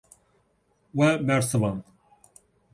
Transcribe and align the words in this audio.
We 0.99 1.09
bersivand. 1.27 1.83